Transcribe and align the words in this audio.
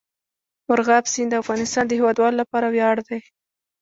مورغاب 0.67 1.03
سیند 1.13 1.29
د 1.31 1.35
افغانستان 1.43 1.83
د 1.87 1.91
هیوادوالو 1.99 2.39
لپاره 2.41 2.67
ویاړ 2.69 2.97
دی. 3.07 3.19